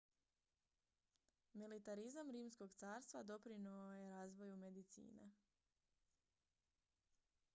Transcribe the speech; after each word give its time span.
militarizam 1.53 2.31
rimskog 2.37 2.73
carstva 2.83 3.23
doprinio 3.23 3.91
je 3.97 4.09
razvoju 4.09 4.55
medicine 4.57 5.31